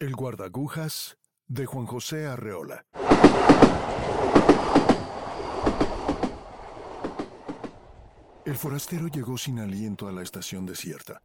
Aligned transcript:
El 0.00 0.16
guardagujas 0.16 1.18
de 1.46 1.66
Juan 1.66 1.84
José 1.84 2.26
Arreola. 2.26 2.86
El 8.46 8.56
forastero 8.56 9.08
llegó 9.08 9.36
sin 9.36 9.58
aliento 9.58 10.08
a 10.08 10.12
la 10.12 10.22
estación 10.22 10.64
desierta. 10.64 11.22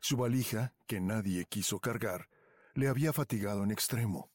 Su 0.00 0.16
valija, 0.16 0.72
que 0.86 1.00
nadie 1.00 1.46
quiso 1.46 1.80
cargar, 1.80 2.28
le 2.74 2.86
había 2.86 3.12
fatigado 3.12 3.64
en 3.64 3.72
extremo. 3.72 4.30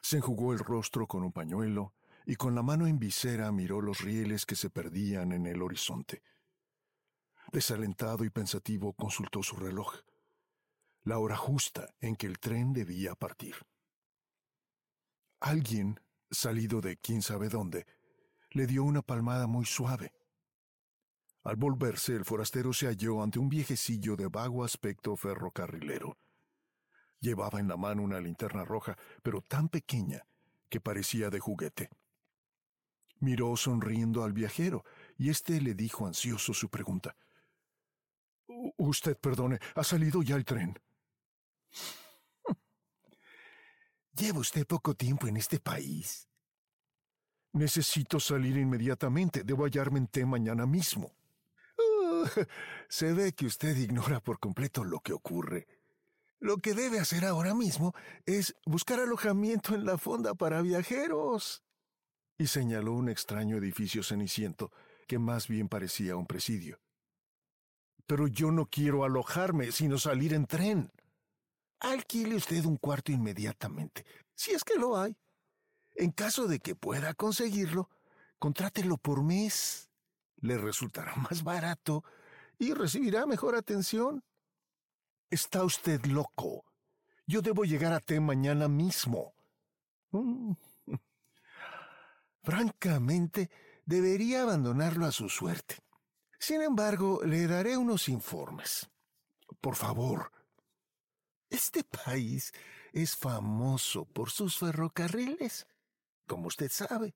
Se 0.00 0.18
enjugó 0.18 0.52
el 0.52 0.60
rostro 0.60 1.08
con 1.08 1.24
un 1.24 1.32
pañuelo 1.32 1.92
y 2.24 2.36
con 2.36 2.54
la 2.54 2.62
mano 2.62 2.86
en 2.86 3.00
visera 3.00 3.50
miró 3.50 3.80
los 3.80 4.00
rieles 4.00 4.46
que 4.46 4.54
se 4.54 4.70
perdían 4.70 5.32
en 5.32 5.44
el 5.46 5.60
horizonte. 5.60 6.22
Desalentado 7.50 8.24
y 8.24 8.30
pensativo 8.30 8.92
consultó 8.92 9.42
su 9.42 9.56
reloj, 9.56 9.92
la 11.08 11.18
hora 11.18 11.36
justa 11.36 11.88
en 12.02 12.16
que 12.16 12.26
el 12.26 12.38
tren 12.38 12.74
debía 12.74 13.14
partir. 13.14 13.54
Alguien, 15.40 15.98
salido 16.30 16.82
de 16.82 16.98
quién 16.98 17.22
sabe 17.22 17.48
dónde, 17.48 17.86
le 18.50 18.66
dio 18.66 18.84
una 18.84 19.00
palmada 19.00 19.46
muy 19.46 19.64
suave. 19.64 20.12
Al 21.44 21.56
volverse, 21.56 22.12
el 22.12 22.26
forastero 22.26 22.74
se 22.74 22.88
halló 22.88 23.22
ante 23.22 23.38
un 23.38 23.48
viejecillo 23.48 24.16
de 24.16 24.28
vago 24.28 24.64
aspecto 24.64 25.16
ferrocarrilero. 25.16 26.18
Llevaba 27.20 27.58
en 27.58 27.68
la 27.68 27.78
mano 27.78 28.02
una 28.02 28.20
linterna 28.20 28.66
roja, 28.66 28.98
pero 29.22 29.40
tan 29.40 29.70
pequeña 29.70 30.26
que 30.68 30.78
parecía 30.78 31.30
de 31.30 31.40
juguete. 31.40 31.88
Miró 33.20 33.56
sonriendo 33.56 34.24
al 34.24 34.34
viajero, 34.34 34.84
y 35.16 35.30
éste 35.30 35.58
le 35.62 35.74
dijo 35.74 36.06
ansioso 36.06 36.52
su 36.52 36.68
pregunta. 36.68 37.16
Usted 38.76 39.16
perdone, 39.16 39.58
¿ha 39.74 39.82
salido 39.82 40.22
ya 40.22 40.36
el 40.36 40.44
tren? 40.44 40.78
Lleva 44.12 44.40
usted 44.40 44.66
poco 44.66 44.94
tiempo 44.94 45.28
en 45.28 45.36
este 45.36 45.60
país. 45.60 46.28
Necesito 47.52 48.18
salir 48.18 48.56
inmediatamente. 48.56 49.44
Debo 49.44 49.64
hallarme 49.64 49.98
en 49.98 50.08
té 50.08 50.26
mañana 50.26 50.66
mismo. 50.66 51.14
Se 52.88 53.12
ve 53.12 53.32
que 53.32 53.46
usted 53.46 53.76
ignora 53.76 54.20
por 54.20 54.38
completo 54.38 54.84
lo 54.84 55.00
que 55.00 55.12
ocurre. 55.12 55.66
Lo 56.40 56.58
que 56.58 56.74
debe 56.74 57.00
hacer 57.00 57.24
ahora 57.24 57.54
mismo 57.54 57.94
es 58.26 58.54
buscar 58.64 59.00
alojamiento 59.00 59.74
en 59.74 59.84
la 59.84 59.98
fonda 59.98 60.34
para 60.34 60.62
viajeros. 60.62 61.64
Y 62.38 62.46
señaló 62.46 62.92
un 62.92 63.08
extraño 63.08 63.56
edificio 63.56 64.02
ceniciento 64.02 64.70
que 65.08 65.18
más 65.18 65.48
bien 65.48 65.68
parecía 65.68 66.16
un 66.16 66.26
presidio. 66.26 66.80
Pero 68.06 68.28
yo 68.28 68.52
no 68.52 68.66
quiero 68.66 69.04
alojarme, 69.04 69.72
sino 69.72 69.98
salir 69.98 70.32
en 70.32 70.46
tren. 70.46 70.92
Alquile 71.80 72.34
usted 72.34 72.64
un 72.64 72.76
cuarto 72.76 73.12
inmediatamente, 73.12 74.04
si 74.34 74.52
es 74.52 74.64
que 74.64 74.74
lo 74.74 74.96
hay. 74.96 75.16
En 75.94 76.12
caso 76.12 76.46
de 76.46 76.60
que 76.60 76.74
pueda 76.74 77.14
conseguirlo, 77.14 77.90
contrátelo 78.38 78.96
por 78.98 79.22
mes. 79.22 79.90
Le 80.36 80.56
resultará 80.56 81.14
más 81.30 81.42
barato 81.42 82.04
y 82.58 82.72
recibirá 82.72 83.26
mejor 83.26 83.56
atención. 83.56 84.24
Está 85.30 85.64
usted 85.64 86.04
loco. 86.06 86.64
Yo 87.26 87.42
debo 87.42 87.64
llegar 87.64 87.92
a 87.92 88.00
T 88.00 88.18
mañana 88.20 88.68
mismo. 88.68 89.34
Mm. 90.12 90.52
Francamente, 92.42 93.50
debería 93.84 94.42
abandonarlo 94.42 95.04
a 95.04 95.12
su 95.12 95.28
suerte. 95.28 95.76
Sin 96.38 96.62
embargo, 96.62 97.20
le 97.24 97.46
daré 97.46 97.76
unos 97.76 98.08
informes. 98.08 98.88
Por 99.60 99.74
favor. 99.74 100.32
Este 101.50 101.82
país 101.84 102.52
es 102.92 103.16
famoso 103.16 104.04
por 104.04 104.30
sus 104.30 104.58
ferrocarriles, 104.58 105.66
como 106.26 106.48
usted 106.48 106.70
sabe. 106.70 107.14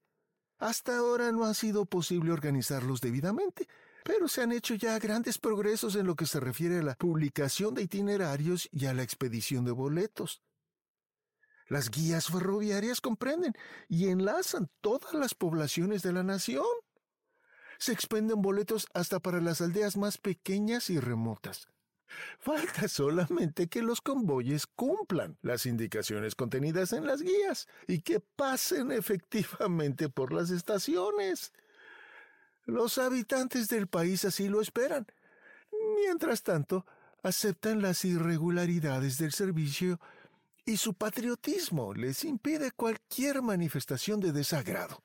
Hasta 0.58 0.97
ahora 0.97 1.33
no 1.33 1.44
ha 1.44 1.55
sido 1.55 1.86
posible 1.86 2.33
organizarlos 2.33 3.00
debidamente, 3.00 3.69
pero 4.04 4.28
se 4.28 4.42
han 4.42 4.53
hecho 4.53 4.75
ya 4.75 4.98
grandes 4.98 5.38
progresos 5.38 5.97
en 5.97 6.06
lo 6.06 6.15
que 6.15 6.26
se 6.26 6.41
refiere 6.41 6.78
a 6.78 6.82
la 6.82 6.94
publicación 6.94 7.75
de 7.75 7.82
itinerarios 7.82 8.69
y 8.72 8.87
a 8.87 8.94
la 8.94 9.03
expedición 9.03 9.65
de 9.65 9.72
boletos. 9.72 10.42
Las 11.69 11.91
guías 11.91 12.26
ferroviarias 12.26 13.00
comprenden 13.00 13.54
y 13.88 14.09
enlazan 14.09 14.71
todas 14.81 15.15
las 15.15 15.34
poblaciones 15.34 16.03
de 16.03 16.12
la 16.12 16.22
nación. 16.22 16.65
Se 17.78 17.92
expenden 17.92 18.42
boletos 18.42 18.87
hasta 18.94 19.21
para 19.21 19.41
las 19.41 19.60
aldeas 19.60 19.97
más 19.97 20.19
pequeñas 20.19 20.91
y 20.91 21.00
remotas. 21.00 21.69
Falta 22.39 22.89
solamente 22.89 23.69
que 23.69 23.83
los 23.83 24.00
convoyes 24.00 24.67
cumplan 24.67 25.39
las 25.43 25.67
indicaciones 25.67 26.34
contenidas 26.34 26.93
en 26.93 27.06
las 27.06 27.23
guías 27.23 27.69
y 27.87 28.00
que 28.00 28.21
pasen 28.21 28.93
efectivamente 28.93 30.09
por 30.09 30.33
las 30.33 30.51
estaciones. 30.51 31.53
Los 32.65 32.99
habitantes 32.99 33.69
del 33.69 33.87
país 33.87 34.25
así 34.25 34.49
lo 34.49 34.61
esperan. 34.61 35.06
Mientras 35.97 36.43
tanto, 36.43 36.87
aceptan 37.22 37.83
las 37.83 38.05
irregularidades 38.05 39.19
del 39.19 39.33
servicio 39.33 40.01
y 40.65 40.77
su 40.77 40.95
patriotismo 40.95 41.95
les 41.95 42.25
impide 42.25 42.71
cualquier 42.72 43.43
manifestación 43.43 44.21
de 44.21 44.33
desagrado. 44.33 45.03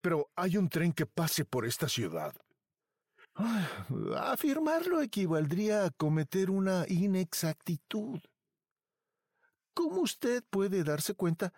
Pero 0.00 0.30
hay 0.36 0.56
un 0.56 0.68
tren 0.68 0.92
que 0.92 1.06
pase 1.06 1.44
por 1.44 1.66
esta 1.66 1.88
ciudad. 1.88 2.34
Afirmarlo 3.34 5.02
equivaldría 5.02 5.84
a 5.84 5.90
cometer 5.90 6.50
una 6.50 6.84
inexactitud. 6.88 8.20
Como 9.74 10.00
usted 10.00 10.44
puede 10.50 10.84
darse 10.84 11.14
cuenta, 11.14 11.52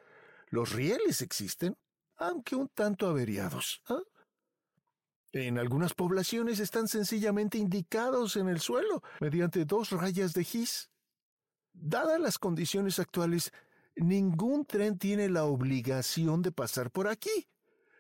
los 0.49 0.73
rieles 0.73 1.21
existen, 1.21 1.77
aunque 2.17 2.55
un 2.55 2.69
tanto 2.69 3.09
averiados. 3.09 3.83
¿ah? 3.89 4.03
En 5.33 5.59
algunas 5.59 5.95
poblaciones 5.95 6.61
están 6.61 6.87
sencillamente 6.87 7.59
indicados 7.59 8.37
en 8.37 8.49
el 8.49 8.61
suelo 8.61 9.03
mediante 9.21 9.65
dos 9.65 9.91
rayas 9.91 10.33
de 10.33 10.45
gis. 10.45 10.91
Dadas 11.73 12.21
las 12.21 12.39
condiciones 12.39 13.01
actuales, 13.01 13.51
ningún 13.97 14.65
tren 14.65 14.97
tiene 14.97 15.29
la 15.29 15.45
obligación 15.45 16.41
de 16.41 16.53
pasar 16.53 16.93
por 16.93 17.09
aquí, 17.09 17.49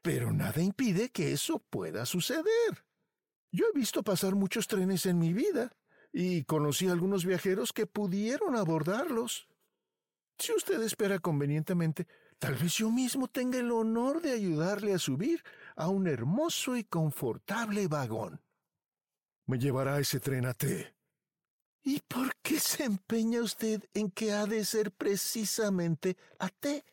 pero 0.04 0.32
nada 0.32 0.62
impide 0.62 1.10
que 1.10 1.32
eso 1.32 1.58
pueda 1.70 2.06
suceder. 2.06 2.84
Yo 3.54 3.66
he 3.72 3.78
visto 3.78 4.02
pasar 4.02 4.34
muchos 4.34 4.66
trenes 4.66 5.06
en 5.06 5.16
mi 5.20 5.32
vida 5.32 5.70
y 6.12 6.42
conocí 6.42 6.88
a 6.88 6.92
algunos 6.92 7.24
viajeros 7.24 7.72
que 7.72 7.86
pudieron 7.86 8.56
abordarlos. 8.56 9.46
Si 10.36 10.52
usted 10.52 10.82
espera 10.82 11.20
convenientemente, 11.20 12.08
tal 12.40 12.56
vez 12.56 12.74
yo 12.74 12.90
mismo 12.90 13.28
tenga 13.28 13.60
el 13.60 13.70
honor 13.70 14.20
de 14.20 14.32
ayudarle 14.32 14.92
a 14.92 14.98
subir 14.98 15.44
a 15.76 15.86
un 15.86 16.08
hermoso 16.08 16.76
y 16.76 16.82
confortable 16.82 17.86
vagón. 17.86 18.40
Me 19.46 19.56
llevará 19.56 20.00
ese 20.00 20.18
tren 20.18 20.46
a 20.46 20.54
T. 20.54 20.92
¿Y 21.84 22.00
por 22.08 22.34
qué 22.42 22.58
se 22.58 22.82
empeña 22.82 23.40
usted 23.40 23.84
en 23.94 24.10
que 24.10 24.32
ha 24.32 24.46
de 24.46 24.64
ser 24.64 24.90
precisamente 24.90 26.16
a 26.40 26.48
T? 26.48 26.84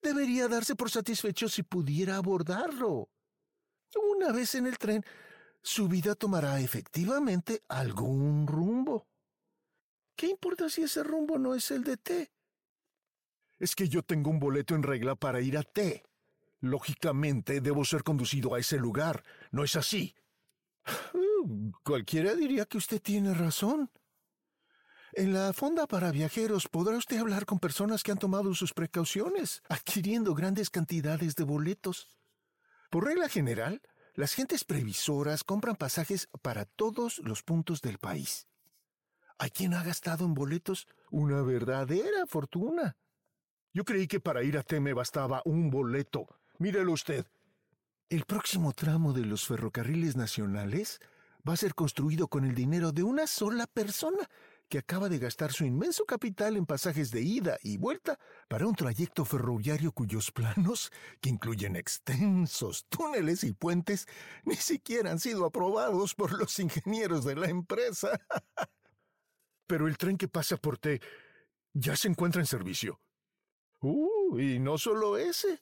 Debería 0.00 0.48
darse 0.48 0.74
por 0.74 0.90
satisfecho 0.90 1.46
si 1.50 1.62
pudiera 1.62 2.16
abordarlo. 2.16 3.10
Una 4.10 4.32
vez 4.32 4.54
en 4.54 4.66
el 4.66 4.78
tren, 4.78 5.04
su 5.66 5.88
vida 5.88 6.14
tomará 6.14 6.60
efectivamente 6.60 7.64
algún 7.66 8.46
rumbo. 8.46 9.08
¿Qué 10.14 10.28
importa 10.28 10.70
si 10.70 10.84
ese 10.84 11.02
rumbo 11.02 11.38
no 11.38 11.56
es 11.56 11.72
el 11.72 11.82
de 11.82 11.96
T? 11.96 12.32
Es 13.58 13.74
que 13.74 13.88
yo 13.88 14.04
tengo 14.04 14.30
un 14.30 14.38
boleto 14.38 14.76
en 14.76 14.84
regla 14.84 15.16
para 15.16 15.40
ir 15.40 15.58
a 15.58 15.64
T. 15.64 16.04
Lógicamente 16.60 17.60
debo 17.60 17.84
ser 17.84 18.04
conducido 18.04 18.54
a 18.54 18.60
ese 18.60 18.78
lugar. 18.78 19.24
¿No 19.50 19.64
es 19.64 19.74
así? 19.74 20.14
Cualquiera 21.82 22.36
diría 22.36 22.66
que 22.66 22.78
usted 22.78 23.02
tiene 23.02 23.34
razón. 23.34 23.90
En 25.14 25.34
la 25.34 25.52
fonda 25.52 25.88
para 25.88 26.12
viajeros 26.12 26.68
podrá 26.68 26.96
usted 26.96 27.18
hablar 27.18 27.44
con 27.44 27.58
personas 27.58 28.04
que 28.04 28.12
han 28.12 28.18
tomado 28.18 28.54
sus 28.54 28.72
precauciones, 28.72 29.64
adquiriendo 29.68 30.32
grandes 30.32 30.70
cantidades 30.70 31.34
de 31.34 31.42
boletos. 31.42 32.06
Por 32.88 33.04
regla 33.04 33.28
general, 33.28 33.82
las 34.16 34.32
gentes 34.32 34.64
previsoras 34.64 35.44
compran 35.44 35.76
pasajes 35.76 36.28
para 36.40 36.64
todos 36.64 37.18
los 37.18 37.42
puntos 37.42 37.82
del 37.82 37.98
país. 37.98 38.48
Hay 39.38 39.50
quien 39.50 39.74
ha 39.74 39.84
gastado 39.84 40.24
en 40.24 40.32
boletos 40.32 40.88
una 41.10 41.42
verdadera 41.42 42.26
fortuna. 42.26 42.96
Yo 43.74 43.84
creí 43.84 44.08
que 44.08 44.18
para 44.18 44.42
ir 44.42 44.56
a 44.56 44.62
T 44.62 44.80
me 44.80 44.94
bastaba 44.94 45.42
un 45.44 45.68
boleto. 45.68 46.26
Mírelo 46.58 46.92
usted. 46.92 47.26
El 48.08 48.24
próximo 48.24 48.72
tramo 48.72 49.12
de 49.12 49.26
los 49.26 49.46
ferrocarriles 49.46 50.16
nacionales 50.16 50.98
va 51.46 51.52
a 51.52 51.58
ser 51.58 51.74
construido 51.74 52.28
con 52.28 52.46
el 52.46 52.54
dinero 52.54 52.92
de 52.92 53.02
una 53.02 53.26
sola 53.26 53.66
persona 53.66 54.30
que 54.68 54.78
acaba 54.78 55.08
de 55.08 55.18
gastar 55.18 55.52
su 55.52 55.64
inmenso 55.64 56.04
capital 56.04 56.56
en 56.56 56.66
pasajes 56.66 57.10
de 57.10 57.22
ida 57.22 57.58
y 57.62 57.76
vuelta 57.76 58.18
para 58.48 58.66
un 58.66 58.74
trayecto 58.74 59.24
ferroviario 59.24 59.92
cuyos 59.92 60.32
planos, 60.32 60.90
que 61.20 61.30
incluyen 61.30 61.76
extensos 61.76 62.86
túneles 62.88 63.44
y 63.44 63.52
puentes, 63.52 64.06
ni 64.44 64.56
siquiera 64.56 65.10
han 65.10 65.20
sido 65.20 65.44
aprobados 65.44 66.14
por 66.14 66.32
los 66.38 66.58
ingenieros 66.58 67.24
de 67.24 67.36
la 67.36 67.48
empresa. 67.48 68.20
Pero 69.66 69.86
el 69.88 69.96
tren 69.98 70.16
que 70.16 70.28
pasa 70.28 70.56
por 70.56 70.78
T 70.78 71.00
ya 71.72 71.96
se 71.96 72.08
encuentra 72.08 72.40
en 72.40 72.46
servicio. 72.46 73.00
Uh, 73.80 74.38
y 74.38 74.58
no 74.58 74.78
solo 74.78 75.18
ese. 75.18 75.60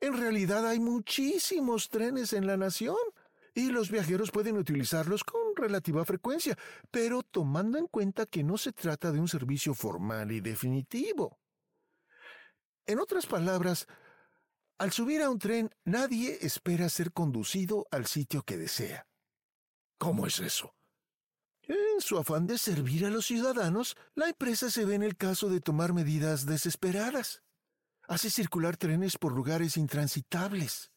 En 0.00 0.16
realidad 0.16 0.66
hay 0.66 0.80
muchísimos 0.80 1.88
trenes 1.88 2.32
en 2.32 2.46
la 2.46 2.56
nación 2.56 2.96
y 3.54 3.70
los 3.70 3.90
viajeros 3.90 4.30
pueden 4.30 4.56
utilizarlos 4.56 5.24
con 5.24 5.54
relativa 5.56 6.04
frecuencia, 6.04 6.56
pero 6.90 7.22
tomando 7.22 7.78
en 7.78 7.86
cuenta 7.86 8.26
que 8.26 8.42
no 8.42 8.56
se 8.56 8.72
trata 8.72 9.12
de 9.12 9.20
un 9.20 9.28
servicio 9.28 9.74
formal 9.74 10.32
y 10.32 10.40
definitivo. 10.40 11.38
En 12.86 12.98
otras 12.98 13.26
palabras, 13.26 13.86
al 14.78 14.90
subir 14.90 15.22
a 15.22 15.30
un 15.30 15.38
tren 15.38 15.70
nadie 15.84 16.38
espera 16.40 16.88
ser 16.88 17.12
conducido 17.12 17.86
al 17.90 18.06
sitio 18.06 18.42
que 18.42 18.56
desea. 18.56 19.06
¿Cómo 19.98 20.26
es 20.26 20.40
eso? 20.40 20.74
En 21.62 22.00
su 22.00 22.18
afán 22.18 22.48
de 22.48 22.58
servir 22.58 23.06
a 23.06 23.10
los 23.10 23.26
ciudadanos, 23.26 23.96
la 24.14 24.28
empresa 24.28 24.70
se 24.70 24.84
ve 24.84 24.96
en 24.96 25.04
el 25.04 25.16
caso 25.16 25.48
de 25.48 25.60
tomar 25.60 25.92
medidas 25.92 26.44
desesperadas. 26.44 27.44
Hace 28.08 28.30
circular 28.30 28.76
trenes 28.76 29.16
por 29.16 29.32
lugares 29.32 29.76
intransitables. 29.76 30.90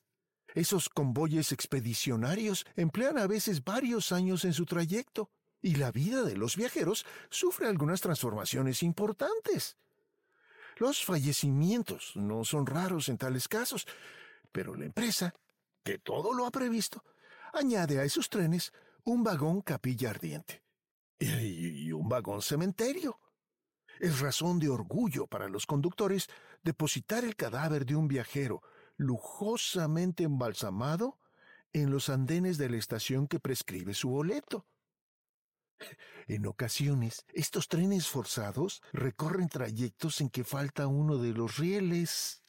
Esos 0.56 0.88
convoyes 0.88 1.52
expedicionarios 1.52 2.66
emplean 2.78 3.18
a 3.18 3.28
veces 3.28 3.64
varios 3.64 4.14
años 4.14 4.46
en 4.46 4.54
su 4.54 4.66
trayecto, 4.66 5.30
y 5.62 5.76
la 5.76 5.92
vida 5.92 6.24
de 6.24 6.38
los 6.38 6.56
viajeros 6.56 7.06
sufre 7.30 7.68
algunas 7.68 8.00
transformaciones 8.00 8.82
importantes. 8.82 9.78
Los 10.78 11.04
fallecimientos 11.04 12.14
no 12.16 12.46
son 12.46 12.66
raros 12.66 13.10
en 13.10 13.18
tales 13.18 13.48
casos, 13.48 13.86
pero 14.52 14.76
la 14.76 14.86
empresa, 14.86 15.34
que 15.84 16.00
todo 16.00 16.34
lo 16.34 16.46
ha 16.46 16.52
previsto, 16.52 17.04
añade 17.54 18.00
a 18.00 18.06
esos 18.06 18.30
trenes 18.30 18.72
un 19.04 19.24
vagón 19.24 19.62
capilla 19.62 20.12
ardiente 20.12 20.64
y, 21.20 21.92
un 21.92 22.08
vagón 22.08 22.42
cementerio. 22.42 23.20
Es 24.00 24.20
razón 24.20 24.60
de 24.60 24.70
orgullo 24.70 25.28
para 25.28 25.50
los 25.50 25.66
conductores 25.66 26.28
depositar 26.64 27.26
el 27.26 27.36
cadáver 27.36 27.86
de 27.86 27.96
un 27.96 28.08
viajero 28.08 28.62
lujosamente 28.98 30.24
embalsamado 30.24 31.20
en 31.74 31.92
los 31.92 32.10
andenes 32.10 32.58
de 32.58 32.70
la 32.70 32.78
estación 32.78 33.28
que 33.28 33.40
prescribe 33.40 33.94
su 33.94 34.10
boleto. 34.10 34.66
En 36.28 36.46
ocasiones, 36.46 37.26
estos 37.34 37.68
trenes 37.68 38.08
forzados 38.08 38.82
recorren 38.94 39.50
trayectos 39.50 40.22
en 40.22 40.30
que 40.30 40.44
falta 40.44 40.88
uno 40.88 41.18
de 41.18 41.34
los 41.34 41.58
rieles. 41.58 42.44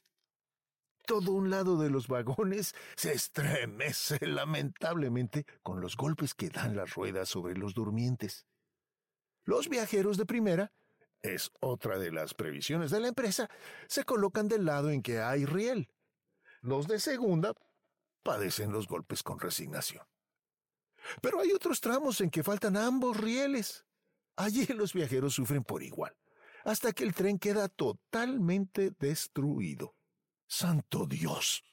Todo 1.05 1.33
un 1.33 1.49
lado 1.49 1.77
de 1.77 1.89
los 1.89 2.07
vagones 2.07 2.73
se 2.95 3.13
estremece 3.13 4.17
lamentablemente 4.25 5.45
con 5.61 5.81
los 5.81 5.95
golpes 5.95 6.33
que 6.33 6.49
dan 6.49 6.75
las 6.75 6.93
ruedas 6.95 7.29
sobre 7.29 7.55
los 7.55 7.73
durmientes. 7.73 8.47
Los 9.43 9.69
viajeros 9.69 10.17
de 10.17 10.25
primera, 10.25 10.73
es 11.21 11.51
otra 11.59 11.97
de 11.97 12.11
las 12.11 12.33
previsiones 12.33 12.91
de 12.91 12.99
la 12.99 13.07
empresa, 13.07 13.49
se 13.87 14.03
colocan 14.03 14.47
del 14.47 14.65
lado 14.65 14.91
en 14.91 15.01
que 15.01 15.19
hay 15.19 15.45
riel. 15.45 15.89
Los 16.67 16.85
de 16.85 16.99
segunda 16.99 17.53
padecen 18.23 18.73
los 18.73 18.89
golpes 18.89 19.23
con 19.23 19.39
resignación. 19.39 20.05
Pero 21.21 21.39
hay 21.39 21.53
otros 21.53 21.79
tramos 21.79 22.19
en 22.19 22.29
que 22.29 22.43
faltan 22.43 22.75
ambos 22.75 23.15
rieles. 23.15 23.85
Allí 24.35 24.65
los 24.75 24.91
viajeros 24.91 25.33
sufren 25.33 25.63
por 25.63 25.81
igual, 25.81 26.13
hasta 26.65 26.91
que 26.91 27.05
el 27.05 27.15
tren 27.15 27.39
queda 27.39 27.69
totalmente 27.69 28.91
destruido. 28.99 29.95
¡Santo 30.45 31.05
Dios! 31.05 31.63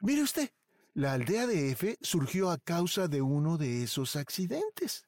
Mire 0.00 0.22
usted, 0.22 0.50
la 0.94 1.12
aldea 1.12 1.46
de 1.46 1.70
F 1.70 1.96
surgió 2.00 2.50
a 2.50 2.58
causa 2.58 3.06
de 3.06 3.22
uno 3.22 3.56
de 3.56 3.84
esos 3.84 4.16
accidentes. 4.16 5.06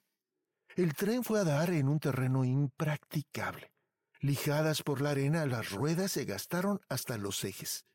El 0.76 0.94
tren 0.94 1.24
fue 1.24 1.40
a 1.40 1.44
dar 1.44 1.70
en 1.70 1.88
un 1.88 1.98
terreno 1.98 2.44
impracticable. 2.44 3.72
Lijadas 4.20 4.84
por 4.84 5.00
la 5.00 5.10
arena, 5.10 5.46
las 5.46 5.72
ruedas 5.72 6.12
se 6.12 6.24
gastaron 6.26 6.80
hasta 6.88 7.18
los 7.18 7.42
ejes. 7.42 7.86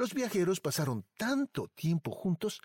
Los 0.00 0.14
viajeros 0.14 0.60
pasaron 0.60 1.04
tanto 1.18 1.68
tiempo 1.68 2.10
juntos 2.12 2.62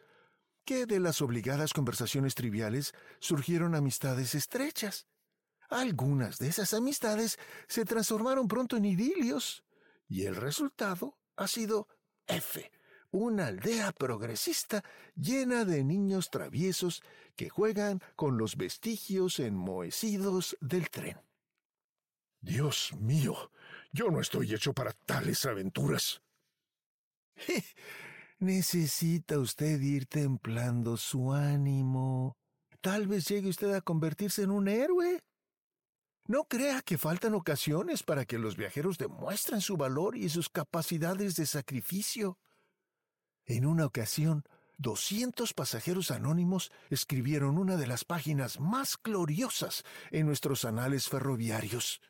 que 0.64 0.86
de 0.86 1.02
las 1.02 1.22
obligadas 1.22 1.74
conversaciones 1.74 2.34
triviales 2.34 2.94
surgieron 3.20 3.76
amistades 3.76 4.36
estrechas. 4.36 5.06
Algunas 5.68 6.38
de 6.38 6.48
esas 6.48 6.74
amistades 6.74 7.38
se 7.68 7.84
transformaron 7.84 8.48
pronto 8.48 8.78
en 8.78 8.86
idilios, 8.86 9.66
y 10.08 10.24
el 10.24 10.38
resultado 10.38 11.18
ha 11.36 11.50
sido 11.50 11.90
F, 12.26 12.72
una 13.12 13.48
aldea 13.48 13.92
progresista 13.92 14.82
llena 15.14 15.66
de 15.66 15.84
niños 15.84 16.30
traviesos 16.30 17.04
que 17.36 17.50
juegan 17.50 18.00
con 18.16 18.38
los 18.38 18.56
vestigios 18.56 19.40
enmohecidos 19.42 20.56
del 20.62 20.90
tren. 20.90 21.20
Dios 22.40 22.94
mío, 22.98 23.52
yo 23.92 24.10
no 24.10 24.22
estoy 24.22 24.54
hecho 24.54 24.72
para 24.72 24.94
tales 24.94 25.46
aventuras. 25.46 26.22
Necesita 28.40 29.40
usted 29.40 29.80
ir 29.82 30.08
templando 30.08 30.98
su 30.98 31.34
ánimo. 31.34 32.38
Tal 32.82 33.08
vez 33.08 33.28
llegue 33.28 33.50
usted 33.50 33.74
a 33.74 33.82
convertirse 33.82 34.44
en 34.44 34.52
un 34.52 34.68
héroe. 34.68 35.24
No 36.28 36.46
crea 36.46 36.82
que 36.82 36.98
faltan 36.98 37.36
ocasiones 37.36 38.04
para 38.04 38.26
que 38.26 38.40
los 38.40 38.58
viajeros 38.58 38.98
demuestren 38.98 39.62
su 39.62 39.78
valor 39.78 40.18
y 40.18 40.30
sus 40.30 40.50
capacidades 40.50 41.36
de 41.36 41.46
sacrificio. 41.46 42.40
En 43.46 43.66
una 43.66 43.86
ocasión, 43.86 44.44
doscientos 44.78 45.54
pasajeros 45.54 46.10
anónimos 46.10 46.72
escribieron 46.90 47.60
una 47.60 47.78
de 47.78 47.86
las 47.86 48.06
páginas 48.06 48.60
más 48.60 48.98
gloriosas 49.02 49.84
en 50.10 50.26
nuestros 50.26 50.66
anales 50.66 51.10
ferroviarios. 51.10 52.02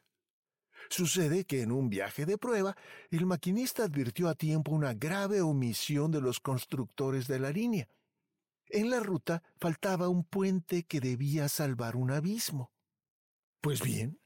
Sucede 0.90 1.46
que 1.46 1.62
en 1.62 1.72
un 1.72 1.90
viaje 1.90 2.26
de 2.26 2.38
prueba, 2.38 2.76
el 3.10 3.26
maquinista 3.26 3.84
advirtió 3.84 4.30
a 4.30 4.36
tiempo 4.36 4.72
una 4.72 4.94
grave 4.94 5.42
omisión 5.42 6.12
de 6.12 6.22
los 6.22 6.40
constructores 6.40 7.28
de 7.28 7.40
la 7.40 7.52
línea. 7.52 7.88
En 8.68 8.90
la 8.90 9.00
ruta 9.00 9.44
faltaba 9.60 10.10
un 10.10 10.24
puente 10.24 10.84
que 10.84 11.00
debía 11.00 11.50
salvar 11.50 11.96
un 11.96 12.12
abismo. 12.12 12.72
Pues 13.62 13.82
bien, 13.82 14.20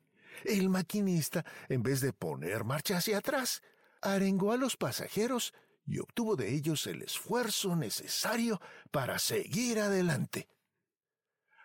el 0.45 0.69
maquinista, 0.69 1.45
en 1.67 1.83
vez 1.83 2.01
de 2.01 2.13
poner 2.13 2.63
marcha 2.63 2.97
hacia 2.97 3.17
atrás, 3.17 3.61
arengó 4.01 4.51
a 4.51 4.57
los 4.57 4.77
pasajeros 4.77 5.53
y 5.85 5.99
obtuvo 5.99 6.35
de 6.35 6.53
ellos 6.53 6.85
el 6.87 7.01
esfuerzo 7.01 7.75
necesario 7.75 8.61
para 8.91 9.19
seguir 9.19 9.79
adelante. 9.79 10.47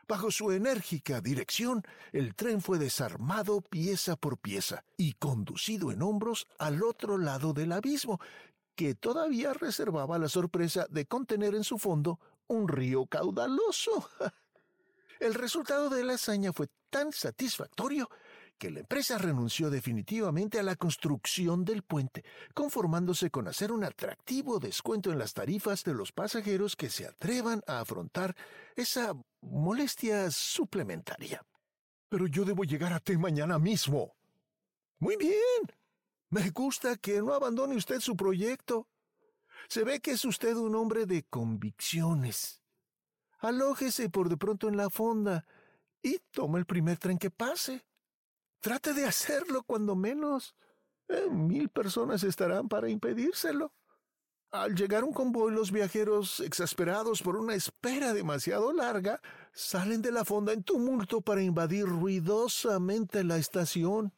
Bajo 0.07 0.31
su 0.31 0.51
enérgica 0.53 1.21
dirección, 1.21 1.83
el 2.13 2.35
tren 2.35 2.61
fue 2.61 2.79
desarmado 2.79 3.63
pieza 3.63 4.17
por 4.17 4.39
pieza 4.39 4.85
y 4.97 5.15
conducido 5.15 5.93
en 5.93 6.03
hombros 6.03 6.47
al 6.59 6.83
otro 6.83 7.17
lado 7.17 7.53
del 7.53 7.73
abismo, 7.73 8.21
que 8.75 8.95
todavía 8.95 9.55
reservaba 9.55 10.19
la 10.19 10.29
sorpresa 10.29 10.87
de 10.91 11.07
contener 11.07 11.55
en 11.55 11.65
su 11.65 11.79
fondo 11.79 12.19
un 12.49 12.69
río 12.69 13.07
caudaloso. 13.07 14.11
El 15.21 15.35
resultado 15.35 15.89
de 15.89 16.05
la 16.05 16.15
hazaña 16.15 16.53
fue 16.53 16.69
tan 16.91 17.13
satisfactorio 17.13 18.11
que 18.65 18.71
la 18.71 18.81
empresa 18.81 19.19
renunció 19.19 19.69
definitivamente 19.69 20.59
a 20.59 20.63
la 20.63 20.75
construcción 20.75 21.67
del 21.67 21.83
puente, 21.83 22.25
conformándose 22.55 23.31
con 23.31 23.47
hacer 23.47 23.71
un 23.71 23.85
atractivo 23.85 24.59
descuento 24.59 25.13
en 25.13 25.19
las 25.19 25.35
tarifas 25.35 25.85
de 25.85 25.93
los 25.93 26.13
pasajeros 26.13 26.75
que 26.75 26.89
se 26.89 27.07
atrevan 27.07 27.63
a 27.67 27.81
afrontar 27.81 28.35
esa 28.75 29.13
molestia 29.43 30.31
suplementaria. 30.31 31.45
Pero 32.09 32.27
yo 32.27 32.47
debo 32.47 32.65
llegar 32.65 32.95
a 32.95 33.01
ti 33.01 33.19
mañana 33.19 33.59
mismo. 33.59 34.15
Muy 34.99 35.19
bien. 35.19 35.35
Me 36.31 36.49
gusta 36.49 36.97
que 36.97 37.21
no 37.21 37.35
abandone 37.35 37.77
usted 37.77 38.01
su 38.01 38.17
proyecto. 38.17 38.89
Se 39.69 39.85
ve 39.85 40.01
que 40.01 40.13
es 40.13 40.25
usted 40.25 40.57
un 40.57 40.75
hombre 40.75 41.05
de 41.05 41.23
convicciones. 41.25 42.63
Alójese 43.41 44.09
por 44.09 44.31
de 44.31 44.39
pronto 44.39 44.69
en 44.69 44.79
la 44.79 44.89
fonda 44.89 45.45
y 46.01 46.19
tome 46.31 46.61
el 46.61 46.65
primer 46.65 46.97
tren 46.97 47.19
que 47.19 47.31
pase. 47.31 47.85
Trate 48.65 48.95
de 48.95 49.05
hacerlo 49.05 49.63
cuando 49.63 49.95
menos. 49.95 50.55
Eh, 51.09 51.29
mil 51.31 51.69
personas 51.69 52.25
estarán 52.25 52.67
para 52.67 52.89
impedírselo. 52.89 53.75
Al 54.53 54.75
llegar 54.75 55.05
un 55.05 55.13
convoy, 55.13 55.53
los 55.53 55.71
viajeros, 55.71 56.41
exasperados 56.41 57.21
por 57.21 57.37
una 57.37 57.55
espera 57.55 58.15
demasiado 58.15 58.73
larga, 58.73 59.21
salen 59.53 60.01
de 60.01 60.13
la 60.13 60.25
fonda 60.25 60.55
en 60.55 60.63
tumulto 60.63 61.21
para 61.21 61.43
invadir 61.43 61.85
ruidosamente 61.85 63.23
la 63.23 63.37
estación. 63.37 64.15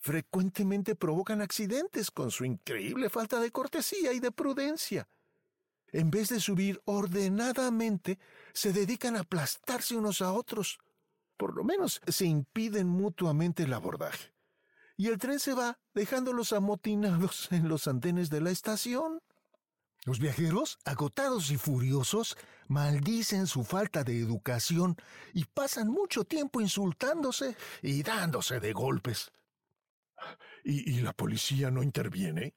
Frecuentemente 0.00 0.96
provocan 0.96 1.40
accidentes 1.40 2.10
con 2.10 2.32
su 2.32 2.44
increíble 2.44 3.08
falta 3.08 3.38
de 3.38 3.52
cortesía 3.52 4.12
y 4.14 4.18
de 4.18 4.32
prudencia. 4.32 5.08
En 5.92 6.10
vez 6.10 6.28
de 6.28 6.40
subir 6.40 6.82
ordenadamente, 6.86 8.18
se 8.52 8.72
dedican 8.72 9.14
a 9.14 9.20
aplastarse 9.20 9.94
unos 9.94 10.22
a 10.22 10.32
otros, 10.32 10.80
por 11.36 11.54
lo 11.54 11.64
menos 11.64 12.00
se 12.06 12.26
impiden 12.26 12.88
mutuamente 12.88 13.64
el 13.64 13.72
abordaje. 13.72 14.32
Y 14.96 15.08
el 15.08 15.18
tren 15.18 15.40
se 15.40 15.54
va, 15.54 15.78
dejándolos 15.92 16.52
amotinados 16.52 17.48
en 17.52 17.68
los 17.68 17.88
andenes 17.88 18.30
de 18.30 18.40
la 18.40 18.50
estación. 18.50 19.20
Los 20.04 20.18
viajeros, 20.18 20.78
agotados 20.84 21.50
y 21.50 21.56
furiosos, 21.56 22.36
maldicen 22.68 23.46
su 23.46 23.64
falta 23.64 24.04
de 24.04 24.18
educación 24.18 24.96
y 25.32 25.46
pasan 25.46 25.88
mucho 25.88 26.24
tiempo 26.24 26.60
insultándose 26.60 27.56
y 27.80 28.02
dándose 28.02 28.60
de 28.60 28.72
golpes. 28.72 29.32
¿Y, 30.62 31.00
la 31.00 31.12
policía 31.12 31.70
no 31.70 31.82
interviene? 31.82 32.54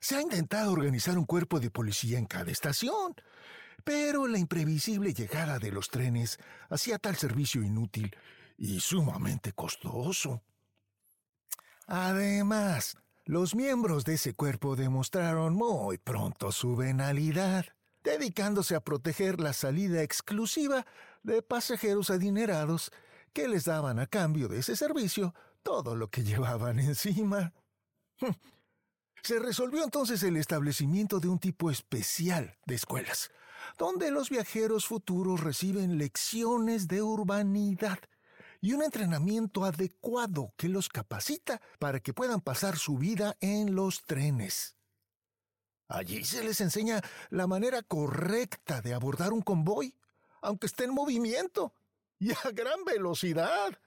Se 0.00 0.16
ha 0.16 0.20
intentado 0.20 0.72
organizar 0.72 1.16
un 1.18 1.24
cuerpo 1.24 1.60
de 1.60 1.70
policía 1.70 2.18
en 2.18 2.26
cada 2.26 2.50
estación, 2.50 3.14
pero 3.84 4.26
la 4.26 4.38
imprevisible 4.38 5.14
llegada 5.14 5.58
de 5.58 5.72
los 5.72 5.88
trenes 5.88 6.38
hacía 6.68 6.98
tal 6.98 7.16
servicio 7.16 7.62
inútil 7.62 8.14
y 8.56 8.80
sumamente 8.80 9.52
costoso. 9.52 10.42
Además, 11.86 12.96
los 13.24 13.54
miembros 13.54 14.04
de 14.04 14.14
ese 14.14 14.34
cuerpo 14.34 14.76
demostraron 14.76 15.54
muy 15.54 15.98
pronto 15.98 16.52
su 16.52 16.76
venalidad, 16.76 17.66
dedicándose 18.02 18.74
a 18.74 18.80
proteger 18.80 19.40
la 19.40 19.52
salida 19.52 20.02
exclusiva 20.02 20.86
de 21.22 21.42
pasajeros 21.42 22.10
adinerados 22.10 22.92
que 23.32 23.48
les 23.48 23.64
daban 23.64 23.98
a 23.98 24.06
cambio 24.06 24.48
de 24.48 24.60
ese 24.60 24.76
servicio 24.76 25.34
todo 25.62 25.96
lo 25.96 26.08
que 26.08 26.22
llevaban 26.22 26.78
encima. 26.78 27.52
Se 29.22 29.40
resolvió 29.40 29.82
entonces 29.82 30.22
el 30.22 30.36
establecimiento 30.36 31.18
de 31.18 31.26
un 31.26 31.40
tipo 31.40 31.68
especial 31.68 32.56
de 32.64 32.76
escuelas, 32.76 33.32
donde 33.76 34.10
los 34.10 34.30
viajeros 34.30 34.86
futuros 34.86 35.40
reciben 35.40 35.98
lecciones 35.98 36.88
de 36.88 37.02
urbanidad 37.02 37.98
y 38.60 38.72
un 38.72 38.82
entrenamiento 38.82 39.64
adecuado 39.64 40.52
que 40.56 40.68
los 40.68 40.88
capacita 40.88 41.60
para 41.78 42.00
que 42.00 42.14
puedan 42.14 42.40
pasar 42.40 42.78
su 42.78 42.98
vida 42.98 43.36
en 43.40 43.74
los 43.74 44.02
trenes. 44.02 44.76
Allí 45.88 46.24
se 46.24 46.42
les 46.42 46.60
enseña 46.60 47.00
la 47.30 47.46
manera 47.46 47.82
correcta 47.82 48.80
de 48.80 48.92
abordar 48.92 49.32
un 49.32 49.42
convoy, 49.42 49.94
aunque 50.40 50.66
esté 50.66 50.84
en 50.84 50.94
movimiento 50.94 51.74
y 52.18 52.32
a 52.32 52.50
gran 52.52 52.84
velocidad. 52.84 53.78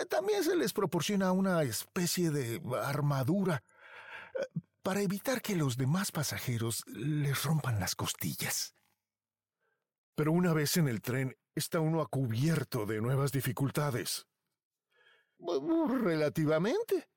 Eh, 0.00 0.06
también 0.06 0.42
se 0.42 0.56
les 0.56 0.72
proporciona 0.72 1.32
una 1.32 1.62
especie 1.62 2.30
de 2.30 2.60
armadura 2.82 3.62
eh, 4.34 4.60
para 4.82 5.00
evitar 5.00 5.40
que 5.40 5.56
los 5.56 5.76
demás 5.76 6.10
pasajeros 6.10 6.84
les 6.86 7.44
rompan 7.44 7.78
las 7.78 7.94
costillas. 7.94 8.74
Pero 10.14 10.32
una 10.32 10.52
vez 10.52 10.76
en 10.76 10.88
el 10.88 11.00
tren 11.00 11.36
está 11.54 11.80
uno 11.80 12.02
a 12.02 12.06
cubierto 12.06 12.84
de 12.84 13.00
nuevas 13.00 13.32
dificultades. 13.32 14.26
Relativamente. 15.38 17.08